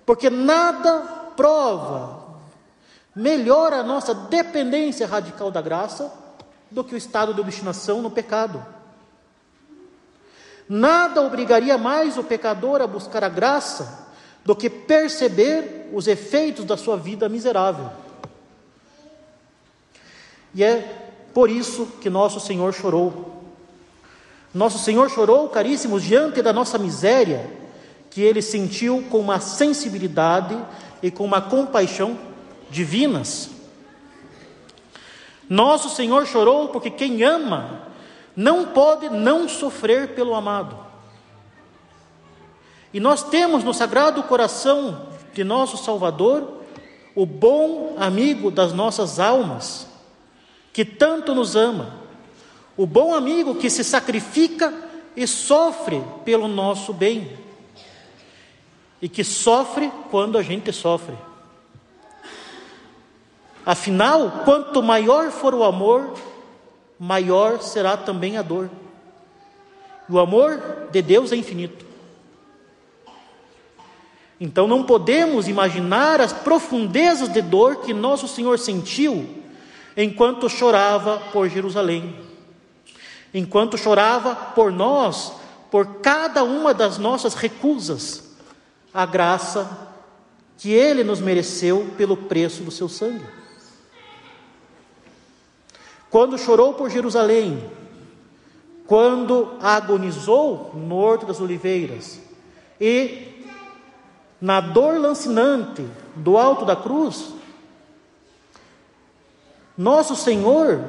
porque 0.06 0.30
nada 0.30 1.00
prova 1.36 2.22
melhor 3.14 3.74
a 3.74 3.82
nossa 3.82 4.14
dependência 4.14 5.06
radical 5.06 5.50
da 5.50 5.60
graça 5.60 6.10
do 6.70 6.82
que 6.82 6.94
o 6.94 6.98
estado 6.98 7.34
de 7.34 7.40
obstinação 7.40 8.00
no 8.00 8.10
pecado. 8.10 8.64
Nada 10.74 11.20
obrigaria 11.20 11.76
mais 11.76 12.16
o 12.16 12.24
pecador 12.24 12.80
a 12.80 12.86
buscar 12.86 13.22
a 13.22 13.28
graça 13.28 14.08
do 14.42 14.56
que 14.56 14.70
perceber 14.70 15.90
os 15.92 16.06
efeitos 16.06 16.64
da 16.64 16.78
sua 16.78 16.96
vida 16.96 17.28
miserável. 17.28 17.90
E 20.54 20.64
é 20.64 21.10
por 21.34 21.50
isso 21.50 21.86
que 22.00 22.08
nosso 22.08 22.40
Senhor 22.40 22.72
chorou. 22.72 23.42
Nosso 24.54 24.78
Senhor 24.78 25.10
chorou, 25.10 25.46
caríssimos, 25.50 26.02
diante 26.02 26.40
da 26.40 26.54
nossa 26.54 26.78
miséria, 26.78 27.50
que 28.08 28.22
ele 28.22 28.40
sentiu 28.40 29.04
com 29.10 29.18
uma 29.18 29.40
sensibilidade 29.40 30.58
e 31.02 31.10
com 31.10 31.26
uma 31.26 31.42
compaixão 31.42 32.18
divinas. 32.70 33.50
Nosso 35.46 35.90
Senhor 35.90 36.26
chorou 36.26 36.68
porque 36.68 36.88
quem 36.88 37.22
ama 37.22 37.91
não 38.34 38.66
pode 38.66 39.08
não 39.08 39.48
sofrer 39.48 40.14
pelo 40.14 40.34
amado. 40.34 40.76
E 42.92 43.00
nós 43.00 43.22
temos 43.22 43.64
no 43.64 43.72
Sagrado 43.72 44.22
Coração 44.22 45.08
de 45.32 45.42
nosso 45.42 45.76
Salvador 45.76 46.60
o 47.14 47.24
bom 47.24 47.96
amigo 47.98 48.50
das 48.50 48.72
nossas 48.72 49.18
almas, 49.18 49.86
que 50.72 50.84
tanto 50.84 51.34
nos 51.34 51.56
ama, 51.56 51.94
o 52.76 52.86
bom 52.86 53.14
amigo 53.14 53.54
que 53.54 53.68
se 53.68 53.84
sacrifica 53.84 54.72
e 55.14 55.26
sofre 55.26 56.02
pelo 56.24 56.48
nosso 56.48 56.92
bem, 56.92 57.36
e 59.00 59.08
que 59.08 59.22
sofre 59.24 59.92
quando 60.10 60.38
a 60.38 60.42
gente 60.42 60.72
sofre. 60.72 61.16
Afinal, 63.64 64.42
quanto 64.44 64.82
maior 64.82 65.30
for 65.30 65.54
o 65.54 65.64
amor, 65.64 66.14
maior 67.02 67.60
será 67.60 67.96
também 67.96 68.36
a 68.36 68.42
dor. 68.42 68.70
O 70.08 70.20
amor 70.20 70.86
de 70.92 71.02
Deus 71.02 71.32
é 71.32 71.36
infinito. 71.36 71.84
Então 74.38 74.68
não 74.68 74.84
podemos 74.84 75.48
imaginar 75.48 76.20
as 76.20 76.32
profundezas 76.32 77.28
de 77.28 77.42
dor 77.42 77.78
que 77.80 77.92
nosso 77.92 78.28
Senhor 78.28 78.56
sentiu 78.56 79.28
enquanto 79.96 80.48
chorava 80.48 81.18
por 81.32 81.48
Jerusalém, 81.48 82.14
enquanto 83.34 83.76
chorava 83.76 84.36
por 84.36 84.70
nós, 84.70 85.32
por 85.72 85.96
cada 85.96 86.44
uma 86.44 86.72
das 86.72 86.98
nossas 86.98 87.34
recusas 87.34 88.36
à 88.94 89.04
graça 89.04 89.88
que 90.56 90.70
Ele 90.70 91.02
nos 91.02 91.20
mereceu 91.20 91.92
pelo 91.98 92.16
preço 92.16 92.62
do 92.62 92.70
seu 92.70 92.88
sangue. 92.88 93.41
Quando 96.12 96.36
chorou 96.36 96.74
por 96.74 96.90
Jerusalém, 96.90 97.70
quando 98.86 99.56
agonizou 99.62 100.70
no 100.74 100.96
Horto 100.96 101.24
das 101.24 101.40
Oliveiras 101.40 102.20
e 102.78 103.46
na 104.38 104.60
dor 104.60 105.00
lancinante 105.00 105.82
do 106.14 106.36
alto 106.36 106.66
da 106.66 106.76
cruz, 106.76 107.32
nosso 109.74 110.14
Senhor 110.14 110.84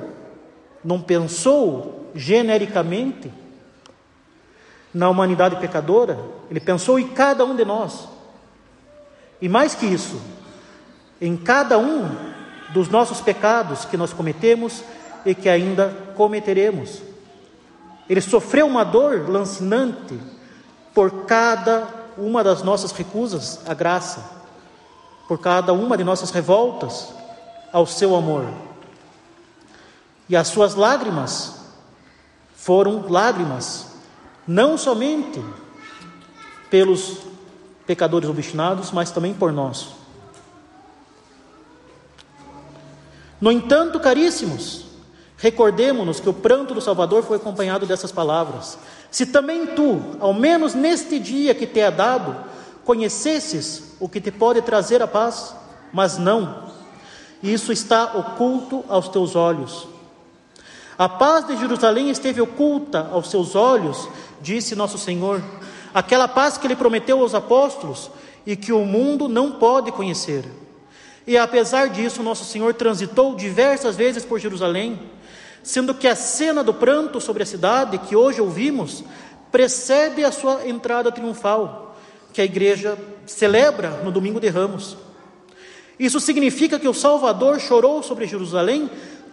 não 0.84 1.02
pensou 1.02 2.12
genericamente 2.14 3.32
na 4.94 5.10
humanidade 5.10 5.56
pecadora, 5.56 6.20
ele 6.52 6.60
pensou 6.60 7.00
em 7.00 7.08
cada 7.08 7.46
um 7.46 7.56
de 7.56 7.64
nós. 7.64 8.10
E 9.42 9.48
mais 9.48 9.74
que 9.74 9.86
isso, 9.86 10.22
em 11.22 11.38
cada 11.38 11.80
um 11.80 12.10
dos 12.74 12.90
nossos 12.90 13.22
pecados 13.22 13.86
que 13.86 13.96
nós 13.96 14.12
cometemos 14.12 14.84
e 15.26 15.34
que 15.34 15.50
ainda 15.50 15.94
cometeremos. 16.16 17.02
Ele 18.10 18.22
sofreu 18.22 18.68
uma 18.68 18.84
dor 18.84 19.30
lancinante 19.30 20.20
por 20.94 21.26
cada 21.26 21.88
uma 22.18 22.44
das 22.44 22.62
nossas 22.62 22.92
recusas 22.92 23.60
à 23.68 23.74
graça, 23.74 24.24
por 25.28 25.40
cada 25.40 25.74
uma 25.74 25.98
de 25.98 26.04
nossas 26.04 26.30
revoltas 26.32 27.14
ao 27.72 27.86
seu 27.86 28.16
amor. 28.16 28.48
E 30.30 30.36
as 30.36 30.48
suas 30.48 30.76
lágrimas 30.76 31.62
foram 32.56 33.06
lágrimas, 33.10 33.88
não 34.48 34.78
somente 34.78 35.44
pelos 36.70 37.18
pecadores 37.86 38.30
obstinados, 38.30 38.92
mas 38.92 39.12
também 39.12 39.34
por 39.34 39.52
nós. 39.52 39.90
No 43.40 43.52
entanto, 43.52 44.00
caríssimos, 44.00 44.86
recordemos-nos 45.44 46.22
que 46.22 46.30
o 46.30 46.34
pranto 46.34 46.74
do 46.74 46.80
Salvador 46.80 47.22
foi 47.22 47.36
acompanhado 47.36 47.86
dessas 47.86 48.14
palavras: 48.14 48.78
Se 49.12 49.26
também 49.26 49.66
tu, 49.66 50.02
ao 50.22 50.34
menos 50.34 50.74
neste 50.74 51.20
dia 51.20 51.54
que 51.54 51.68
te 51.68 51.82
é 51.82 51.92
dado, 51.92 52.34
conhecesses 52.86 53.96
o 54.00 54.08
que 54.08 54.22
te 54.22 54.32
pode 54.32 54.62
trazer 54.62 55.02
a 55.02 55.08
paz, 55.08 55.54
mas 55.92 56.18
não, 56.18 56.70
isso 57.44 57.74
está 57.74 58.06
oculto 58.16 58.86
aos 58.88 59.10
teus 59.10 59.36
olhos. 59.36 59.86
A 60.98 61.10
paz 61.10 61.46
de 61.46 61.58
Jerusalém 61.58 62.10
esteve 62.10 62.40
oculta 62.40 63.10
aos 63.12 63.30
seus 63.30 63.54
olhos, 63.54 64.08
disse 64.42 64.78
nosso 64.78 64.98
Senhor, 64.98 65.44
aquela 65.94 66.28
paz 66.30 66.58
que 66.58 66.66
ele 66.66 66.76
prometeu 66.76 67.20
aos 67.20 67.36
apóstolos 67.36 68.10
e 68.46 68.56
que 68.56 68.72
o 68.72 68.86
mundo 68.86 69.28
não 69.28 69.52
pode 69.52 69.92
conhecer. 69.92 70.46
E 71.28 71.38
apesar 71.38 71.90
disso, 71.90 72.24
nosso 72.24 72.46
Senhor 72.46 72.74
transitou 72.76 73.36
diversas 73.36 73.98
vezes 73.98 74.24
por 74.24 74.40
Jerusalém, 74.40 75.00
sendo 75.64 75.94
que 75.94 76.08
a 76.08 76.16
cena 76.16 76.64
do 76.64 76.74
pranto 76.74 77.22
sobre 77.22 77.42
a 77.42 77.46
cidade, 77.46 77.98
que 77.98 78.16
hoje 78.16 78.42
ouvimos, 78.42 79.04
precede 79.52 80.24
a 80.26 80.32
sua 80.32 80.68
entrada 80.68 81.12
triunfal, 81.12 81.96
que 82.34 82.42
a 82.42 82.46
igreja 82.46 82.98
celebra 83.26 84.02
no 84.04 84.12
domingo 84.12 84.40
de 84.40 84.50
Ramos. 84.50 84.98
Isso 85.98 86.20
significa 86.20 86.78
que 86.78 86.88
o 86.88 86.94
Salvador 86.94 87.60
chorou 87.60 88.04
sobre 88.04 88.28
Jerusalém 88.28 88.90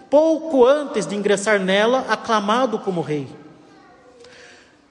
pouco 0.08 0.66
antes 0.66 1.06
de 1.06 1.16
ingressar 1.16 1.58
nela, 1.58 2.04
aclamado 2.08 2.78
como 2.78 3.00
rei. 3.00 3.28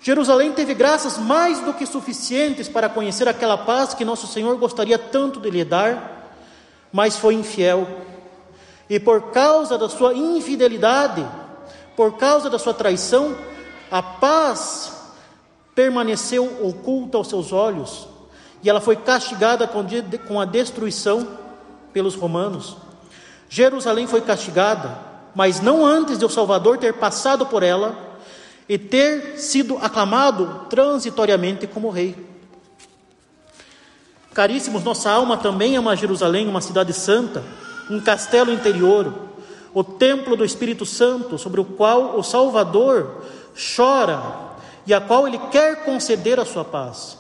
Jerusalém 0.02 0.54
teve 0.54 0.74
graças 0.74 1.18
mais 1.18 1.60
do 1.60 1.74
que 1.74 1.86
suficientes 1.86 2.70
para 2.70 2.88
conhecer 2.88 3.28
aquela 3.28 3.58
paz 3.58 3.94
que 3.94 4.06
nosso 4.06 4.28
Senhor 4.28 4.58
gostaria 4.58 4.98
tanto 4.98 5.42
de 5.42 5.50
lhe 5.50 5.66
dar, 5.66 6.34
mas 6.92 7.18
foi 7.18 7.34
infiel. 7.34 7.86
E 8.90 9.00
por 9.00 9.32
causa 9.32 9.78
da 9.78 9.88
sua 9.88 10.14
infidelidade, 10.14 11.26
por 11.96 12.18
causa 12.18 12.50
da 12.50 12.58
sua 12.58 12.74
traição, 12.74 13.36
a 13.92 14.02
paz 14.02 14.94
permaneceu 15.76 16.66
oculta 16.68 17.18
aos 17.18 17.28
seus 17.30 17.54
olhos, 17.54 18.08
e 18.64 18.70
ela 18.70 18.82
foi 18.82 18.96
castigada 18.96 19.70
com 20.28 20.42
a 20.42 20.46
destruição 20.46 21.28
pelos 21.94 22.16
romanos. 22.16 22.78
Jerusalém 23.48 24.08
foi 24.08 24.22
castigada 24.22 25.10
mas 25.34 25.62
não 25.62 25.86
antes 25.86 26.18
de 26.18 26.26
o 26.26 26.30
Salvador 26.30 26.78
ter 26.78 26.94
passado 26.94 27.46
por 27.46 27.64
ela 27.64 28.18
e 28.68 28.78
ter 28.78 29.38
sido 29.38 29.78
aclamado 29.78 30.66
transitoriamente 30.70 31.68
como 31.68 31.90
rei. 31.90 32.16
Caríssimos, 34.34 34.84
nossa 34.84 35.10
alma 35.10 35.38
também 35.38 35.76
é 35.76 35.80
uma 35.80 35.96
Jerusalém, 35.96 36.48
uma 36.48 36.62
cidade 36.62 36.94
santa, 36.94 37.44
um 37.90 38.00
castelo 38.00 38.52
interior, 38.52 39.14
o 39.74 39.84
templo 39.84 40.36
do 40.36 40.46
Espírito 40.46 40.86
Santo, 40.86 41.38
sobre 41.38 41.60
o 41.60 41.66
qual 41.66 42.18
o 42.18 42.24
Salvador 42.24 43.24
chora 43.76 44.22
e 44.86 44.94
a 44.94 45.02
qual 45.02 45.28
ele 45.28 45.38
quer 45.52 45.84
conceder 45.84 46.40
a 46.40 46.46
sua 46.46 46.64
paz. 46.64 47.18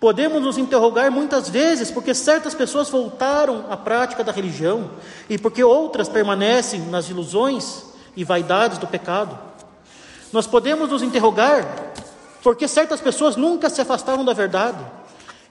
Podemos 0.00 0.40
nos 0.40 0.56
interrogar 0.56 1.10
muitas 1.10 1.48
vezes 1.48 1.90
porque 1.90 2.14
certas 2.14 2.54
pessoas 2.54 2.88
voltaram 2.88 3.64
à 3.68 3.76
prática 3.76 4.22
da 4.22 4.30
religião 4.30 4.90
e 5.28 5.36
porque 5.36 5.64
outras 5.64 6.08
permanecem 6.08 6.82
nas 6.82 7.08
ilusões 7.08 7.84
e 8.16 8.22
vaidades 8.22 8.78
do 8.78 8.86
pecado. 8.86 9.36
Nós 10.32 10.46
podemos 10.46 10.90
nos 10.90 11.02
interrogar 11.02 11.92
porque 12.44 12.68
certas 12.68 13.00
pessoas 13.00 13.34
nunca 13.34 13.68
se 13.68 13.80
afastaram 13.80 14.24
da 14.24 14.32
verdade 14.32 14.78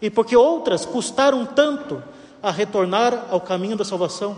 e 0.01 0.09
porque 0.09 0.35
outras 0.35 0.85
custaram 0.85 1.45
tanto 1.45 2.01
a 2.41 2.51
retornar 2.51 3.25
ao 3.29 3.41
caminho 3.41 3.77
da 3.77 3.85
salvação. 3.85 4.37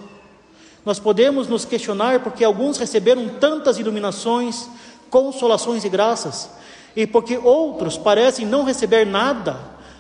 Nós 0.86 1.00
podemos 1.00 1.48
nos 1.48 1.66
questionar 1.66 2.22
porque 2.22 2.44
alguns 2.44 2.78
receberam 2.78 3.28
tantas 3.28 3.78
iluminações, 3.78 4.70
consolações 5.10 5.84
e 5.84 5.90
graças, 5.90 6.50
e 6.96 7.06
porque 7.06 7.38
outros 7.38 7.98
parecem 7.98 8.46
não 8.46 8.64
receber 8.64 9.06
nada 9.06 9.60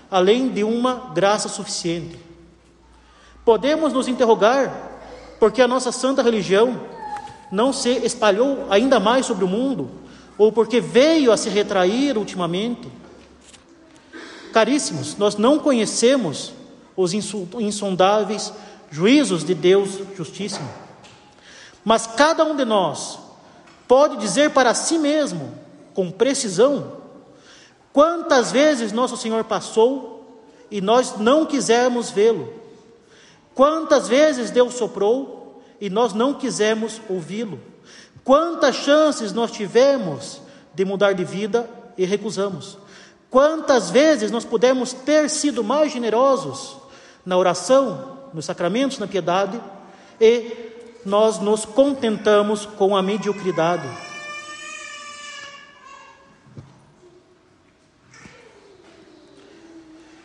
além 0.09 0.49
de 0.49 0.63
uma 0.63 1.11
graça 1.13 1.49
suficiente. 1.49 2.17
Podemos 3.45 3.93
nos 3.93 4.07
interrogar 4.07 4.89
porque 5.39 5.61
a 5.61 5.67
nossa 5.67 5.91
santa 5.91 6.21
religião 6.21 6.79
não 7.51 7.73
se 7.73 7.89
espalhou 7.89 8.67
ainda 8.69 8.99
mais 8.99 9.25
sobre 9.25 9.43
o 9.43 9.47
mundo, 9.47 9.89
ou 10.37 10.51
porque 10.51 10.79
veio 10.79 11.31
a 11.31 11.37
se 11.37 11.49
retrair 11.49 12.17
ultimamente. 12.17 12.87
Caríssimos, 14.53 15.17
nós 15.17 15.35
não 15.35 15.59
conhecemos 15.59 16.53
os 17.01 17.13
insondáveis 17.13 18.51
juízos 18.91 19.43
de 19.43 19.53
Deus 19.53 19.99
Justíssimo, 20.15 20.69
mas 21.83 22.07
cada 22.07 22.43
um 22.43 22.55
de 22.55 22.65
nós 22.65 23.19
pode 23.87 24.17
dizer 24.17 24.51
para 24.51 24.73
si 24.73 24.97
mesmo, 24.97 25.53
com 25.93 26.11
precisão, 26.11 26.99
Quantas 27.91 28.51
vezes 28.51 28.91
nosso 28.91 29.17
Senhor 29.17 29.43
passou 29.43 30.41
e 30.69 30.79
nós 30.79 31.17
não 31.17 31.45
quisemos 31.45 32.09
vê-lo? 32.11 32.53
Quantas 33.55 34.07
vezes 34.07 34.51
Deus 34.51 34.75
soprou 34.75 35.61
e 35.81 35.89
nós 35.89 36.13
não 36.13 36.33
quisemos 36.33 37.01
ouvi-lo? 37.09 37.59
Quantas 38.23 38.75
chances 38.75 39.33
nós 39.33 39.51
tivemos 39.51 40.41
de 40.73 40.85
mudar 40.85 41.13
de 41.13 41.23
vida 41.23 41.69
e 41.97 42.05
recusamos? 42.05 42.77
Quantas 43.29 43.89
vezes 43.89 44.31
nós 44.31 44.45
pudemos 44.45 44.93
ter 44.93 45.29
sido 45.29 45.63
mais 45.63 45.91
generosos 45.91 46.77
na 47.25 47.37
oração, 47.37 48.17
nos 48.33 48.45
sacramentos, 48.45 48.99
na 48.99 49.07
piedade 49.07 49.61
e 50.19 50.69
nós 51.05 51.39
nos 51.39 51.65
contentamos 51.65 52.65
com 52.65 52.95
a 52.95 53.01
mediocridade? 53.01 53.87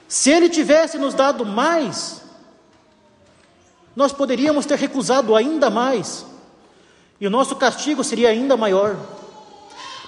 Se 0.08 0.30
ele 0.30 0.48
tivesse 0.48 0.96
nos 0.96 1.12
dado 1.12 1.44
mais, 1.44 2.22
nós 3.96 4.12
poderíamos 4.12 4.64
ter 4.64 4.78
recusado 4.78 5.34
ainda 5.34 5.68
mais, 5.68 6.24
e 7.20 7.26
o 7.26 7.30
nosso 7.30 7.56
castigo 7.56 8.04
seria 8.04 8.28
ainda 8.28 8.56
maior. 8.56 8.96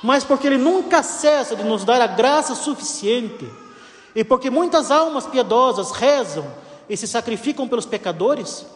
Mas 0.02 0.22
porque 0.22 0.46
ele 0.46 0.58
nunca 0.58 1.02
cessa 1.02 1.56
de 1.56 1.64
nos 1.64 1.84
dar 1.84 2.00
a 2.00 2.06
graça 2.06 2.54
suficiente, 2.54 3.50
e 4.14 4.22
porque 4.22 4.48
muitas 4.48 4.90
almas 4.90 5.26
piedosas 5.26 5.90
rezam 5.90 6.46
e 6.88 6.96
se 6.96 7.06
sacrificam 7.06 7.66
pelos 7.66 7.86
pecadores, 7.86 8.66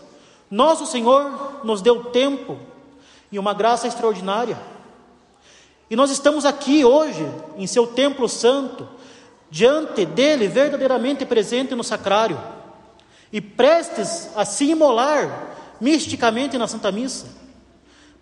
nosso 0.50 0.86
Senhor 0.86 1.60
nos 1.64 1.80
deu 1.80 2.04
tempo 2.04 2.58
e 3.30 3.38
uma 3.38 3.54
graça 3.54 3.86
extraordinária. 3.86 4.58
E 5.88 5.96
nós 5.96 6.10
estamos 6.10 6.44
aqui 6.44 6.84
hoje, 6.84 7.26
em 7.56 7.66
seu 7.66 7.86
templo 7.86 8.28
santo, 8.28 8.88
diante 9.50 10.04
dele 10.06 10.46
verdadeiramente 10.46 11.26
presente 11.26 11.74
no 11.74 11.82
sacrário 11.82 12.40
e 13.32 13.40
prestes 13.40 14.30
a 14.36 14.44
se 14.44 14.66
imolar 14.66 15.48
misticamente 15.80 16.58
na 16.58 16.66
Santa 16.66 16.92
Missa, 16.92 17.26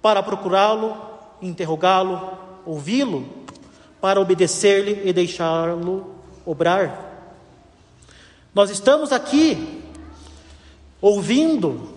para 0.00 0.22
procurá-lo, 0.22 0.96
interrogá-lo, 1.42 2.38
ouvi-lo, 2.64 3.26
para 4.00 4.20
obedecer-lhe 4.20 5.08
e 5.08 5.12
deixá-lo 5.12 6.14
obrar. 6.46 7.06
Nós 8.54 8.70
estamos 8.70 9.12
aqui 9.12 9.77
ouvindo 11.00 11.88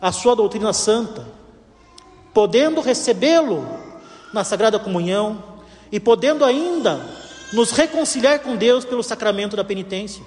a 0.00 0.12
sua 0.12 0.34
doutrina 0.34 0.72
santa, 0.72 1.26
podendo 2.32 2.80
recebê-lo 2.80 3.66
na 4.32 4.44
Sagrada 4.44 4.78
Comunhão 4.78 5.42
e 5.90 5.98
podendo 5.98 6.44
ainda 6.44 7.00
nos 7.52 7.70
reconciliar 7.70 8.40
com 8.40 8.56
Deus 8.56 8.84
pelo 8.84 9.02
sacramento 9.02 9.56
da 9.56 9.64
penitência. 9.64 10.22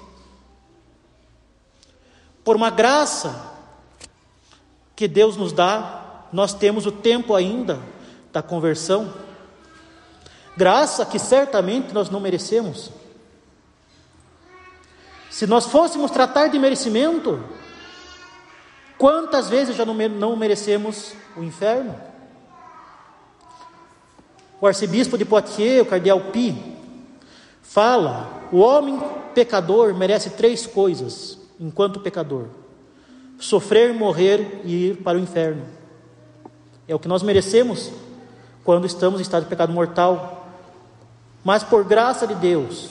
Por 2.44 2.56
uma 2.56 2.70
graça 2.70 3.52
que 4.96 5.06
Deus 5.06 5.36
nos 5.36 5.52
dá, 5.52 6.26
nós 6.32 6.52
temos 6.52 6.86
o 6.86 6.92
tempo 6.92 7.34
ainda 7.34 7.78
da 8.32 8.42
conversão. 8.42 9.12
Graça 10.56 11.06
que 11.06 11.18
certamente 11.18 11.94
nós 11.94 12.10
não 12.10 12.20
merecemos. 12.20 12.90
Se 15.30 15.46
nós 15.46 15.66
fôssemos 15.66 16.10
tratar 16.10 16.48
de 16.48 16.58
merecimento, 16.58 17.42
quantas 19.02 19.48
vezes 19.48 19.74
já 19.74 19.84
não 19.84 20.36
merecemos 20.36 21.12
o 21.36 21.42
inferno? 21.42 21.92
O 24.60 24.66
arcebispo 24.68 25.18
de 25.18 25.24
Poitiers, 25.24 25.82
o 25.82 25.86
cardeal 25.86 26.20
Pi, 26.30 26.54
fala: 27.62 28.48
o 28.52 28.58
homem 28.58 29.02
pecador 29.34 29.92
merece 29.92 30.30
três 30.30 30.68
coisas 30.68 31.36
enquanto 31.58 31.98
pecador: 31.98 32.46
sofrer, 33.40 33.92
morrer 33.92 34.60
e 34.64 34.90
ir 34.90 34.98
para 34.98 35.18
o 35.18 35.20
inferno. 35.20 35.64
É 36.86 36.94
o 36.94 36.98
que 37.00 37.08
nós 37.08 37.24
merecemos 37.24 37.90
quando 38.62 38.86
estamos 38.86 39.18
em 39.18 39.22
estado 39.22 39.42
de 39.42 39.48
pecado 39.48 39.72
mortal. 39.72 40.46
Mas 41.42 41.64
por 41.64 41.82
graça 41.82 42.24
de 42.24 42.36
Deus, 42.36 42.90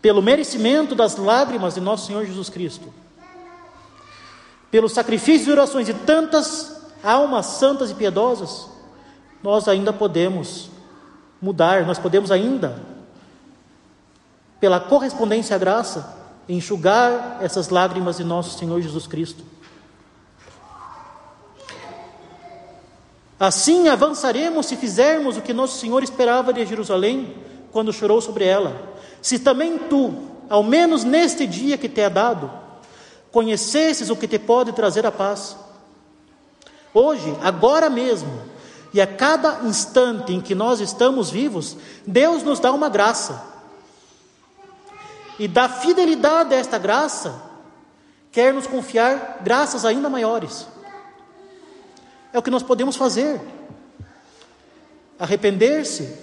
pelo 0.00 0.20
merecimento 0.20 0.96
das 0.96 1.16
lágrimas 1.16 1.74
de 1.74 1.80
nosso 1.80 2.08
Senhor 2.08 2.26
Jesus 2.26 2.48
Cristo, 2.48 2.92
pelo 4.72 4.88
sacrifício 4.88 5.48
e 5.48 5.52
orações 5.52 5.86
de 5.86 5.94
tantas 5.94 6.82
almas 7.04 7.46
santas 7.46 7.92
e 7.92 7.94
piedosas, 7.94 8.68
nós 9.40 9.68
ainda 9.68 9.92
podemos 9.92 10.68
mudar, 11.40 11.86
nós 11.86 11.98
podemos 11.98 12.32
ainda, 12.32 12.82
pela 14.58 14.80
correspondência 14.80 15.54
à 15.54 15.58
graça, 15.58 16.18
enxugar 16.48 17.38
essas 17.40 17.68
lágrimas 17.68 18.16
de 18.16 18.24
nosso 18.24 18.58
Senhor 18.58 18.80
Jesus 18.80 19.06
Cristo. 19.06 19.44
Assim 23.38 23.88
avançaremos 23.88 24.66
se 24.66 24.76
fizermos 24.76 25.36
o 25.36 25.42
que 25.42 25.52
nosso 25.52 25.78
Senhor 25.78 26.02
esperava 26.02 26.52
de 26.52 26.66
Jerusalém 26.66 27.36
quando 27.70 27.92
chorou 27.92 28.20
sobre 28.20 28.44
ela 28.44 28.92
se 29.22 29.38
também 29.38 29.78
tu, 29.78 30.12
ao 30.50 30.64
menos 30.64 31.04
neste 31.04 31.46
dia 31.46 31.78
que 31.78 31.88
te 31.88 32.00
é 32.00 32.10
dado, 32.10 32.50
conhecesses 33.32 34.10
o 34.10 34.16
que 34.16 34.28
te 34.28 34.38
pode 34.38 34.72
trazer 34.72 35.04
a 35.06 35.10
paz. 35.10 35.56
Hoje, 36.94 37.34
agora 37.42 37.88
mesmo, 37.88 38.30
e 38.92 39.00
a 39.00 39.06
cada 39.06 39.66
instante 39.66 40.34
em 40.34 40.40
que 40.40 40.54
nós 40.54 40.78
estamos 40.80 41.30
vivos, 41.30 41.76
Deus 42.06 42.42
nos 42.42 42.60
dá 42.60 42.70
uma 42.70 42.90
graça. 42.90 43.42
E 45.38 45.48
da 45.48 45.66
fidelidade 45.66 46.50
desta 46.50 46.76
graça, 46.76 47.42
quer 48.30 48.52
nos 48.52 48.66
confiar 48.66 49.38
graças 49.42 49.86
ainda 49.86 50.10
maiores. 50.10 50.68
É 52.34 52.38
o 52.38 52.42
que 52.42 52.50
nós 52.50 52.62
podemos 52.62 52.96
fazer. 52.96 53.40
Arrepender-se, 55.18 56.14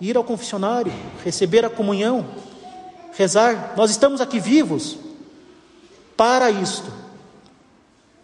ir 0.00 0.18
ao 0.18 0.24
confessionário, 0.24 0.92
receber 1.24 1.64
a 1.64 1.70
comunhão, 1.70 2.26
rezar. 3.14 3.72
Nós 3.74 3.90
estamos 3.90 4.20
aqui 4.20 4.38
vivos 4.38 5.07
para 6.18 6.50
isto. 6.50 6.92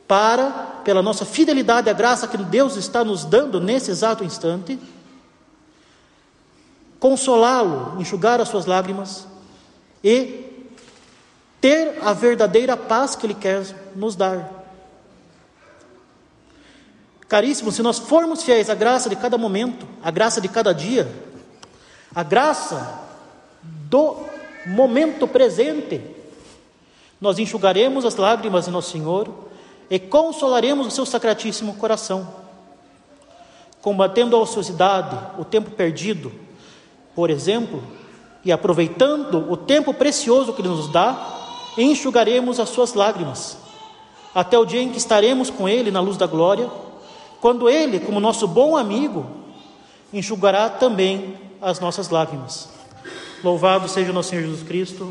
Para, 0.07 0.51
pela 0.85 1.01
nossa 1.01 1.25
fidelidade 1.25 1.89
à 1.89 1.93
graça 1.93 2.29
que 2.29 2.37
Deus 2.37 2.77
está 2.77 3.03
nos 3.05 3.25
dando 3.25 3.59
nesse 3.61 3.91
exato 3.91 4.23
instante, 4.23 4.79
consolá-lo, 6.99 7.99
enxugar 7.99 8.41
as 8.41 8.49
suas 8.49 8.67
lágrimas 8.67 9.27
e 10.03 10.45
ter 11.59 11.99
a 12.03 12.13
verdadeira 12.13 12.77
paz 12.77 13.17
que 13.17 13.25
Ele 13.25 13.35
quer 13.35 13.65
nos 13.97 14.15
dar. 14.15 14.51
Caríssimo, 17.27 17.73
se 17.73 17.83
nós 17.83 17.99
formos 17.99 18.43
fiéis 18.43 18.69
à 18.69 18.75
graça 18.75 19.09
de 19.09 19.17
cada 19.17 19.39
momento, 19.39 19.89
à 20.03 20.11
graça 20.11 20.41
de 20.41 20.49
cada 20.49 20.75
dia, 20.75 21.11
a 22.15 22.23
graça 22.23 23.01
do 23.63 24.17
momento 24.67 25.27
presente, 25.27 26.14
nós 27.25 27.39
enxugaremos 27.39 28.05
as 28.05 28.17
lágrimas 28.17 28.67
de 28.67 28.71
nosso 28.71 28.91
Senhor 28.91 29.27
e 29.89 29.99
consolaremos 29.99 30.87
o 30.87 30.91
seu 30.91 31.07
sacratíssimo 31.07 31.73
coração, 31.77 32.29
combatendo 33.81 34.37
a 34.37 34.41
ociosidade, 34.41 35.19
o 35.39 35.43
tempo 35.43 35.71
perdido, 35.71 36.31
por 37.15 37.31
exemplo, 37.31 37.83
e 38.45 38.53
aproveitando 38.53 39.51
o 39.51 39.57
tempo 39.57 39.95
precioso 39.95 40.53
que 40.53 40.61
Ele 40.61 40.69
nos 40.69 40.93
dá, 40.93 41.73
enxugaremos 41.79 42.61
as 42.61 42.69
suas 42.69 42.93
lágrimas, 42.93 43.57
até 44.35 44.59
o 44.59 44.67
dia 44.67 44.83
em 44.83 44.91
que 44.91 44.99
estaremos 44.99 45.49
com 45.49 45.67
Ele 45.67 45.91
na 45.91 46.01
luz 46.01 46.19
da 46.19 46.27
glória, 46.27 46.71
quando 47.41 47.71
Ele, 47.71 48.01
como 48.01 48.21
nosso 48.21 48.47
bom 48.47 48.77
amigo, 48.77 49.25
enxugará 50.13 50.69
também 50.69 51.39
as 51.63 51.81
nossas 51.81 52.11
lágrimas. 52.11 52.69
Louvado 53.43 53.89
seja 53.89 54.11
o 54.11 54.15
nosso 54.15 54.29
Senhor 54.29 54.43
Jesus 54.43 54.63
Cristo. 54.63 55.11